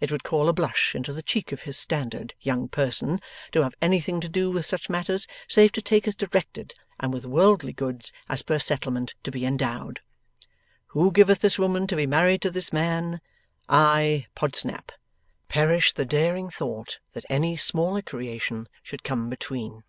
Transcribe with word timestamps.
It 0.00 0.10
would 0.10 0.24
call 0.24 0.48
a 0.48 0.54
blush 0.54 0.94
into 0.94 1.12
the 1.12 1.20
cheek 1.22 1.52
of 1.52 1.60
his 1.64 1.76
standard 1.76 2.32
Young 2.40 2.66
Person 2.66 3.20
to 3.52 3.62
have 3.62 3.74
anything 3.82 4.18
to 4.22 4.26
do 4.30 4.50
with 4.50 4.64
such 4.64 4.88
matters 4.88 5.26
save 5.48 5.70
to 5.72 5.82
take 5.82 6.08
as 6.08 6.14
directed, 6.14 6.72
and 6.98 7.12
with 7.12 7.26
worldly 7.26 7.74
goods 7.74 8.10
as 8.26 8.40
per 8.40 8.58
settlement 8.58 9.12
to 9.22 9.30
be 9.30 9.44
endowed. 9.44 10.00
Who 10.96 11.12
giveth 11.12 11.40
this 11.40 11.58
woman 11.58 11.86
to 11.88 11.96
be 11.96 12.06
married 12.06 12.40
to 12.40 12.50
this 12.50 12.72
man? 12.72 13.20
I, 13.68 14.28
Podsnap. 14.34 14.92
Perish 15.50 15.92
the 15.92 16.06
daring 16.06 16.48
thought 16.48 16.98
that 17.12 17.26
any 17.28 17.58
smaller 17.58 18.00
creation 18.00 18.66
should 18.82 19.04
come 19.04 19.28
between! 19.28 19.84